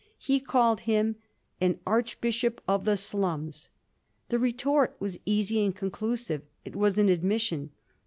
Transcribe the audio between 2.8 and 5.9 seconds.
the slums." The retort was easy and